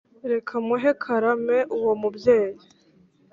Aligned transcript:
reka 0.31 0.53
muhe 0.67 0.91
karame 1.03 1.57
uwo 1.77 1.91
mubyeyi 2.01 2.61